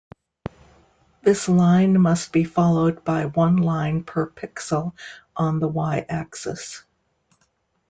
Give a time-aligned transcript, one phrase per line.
[1.21, 4.93] This line must be followed by one line per pixel
[5.37, 6.83] on the Y-axis.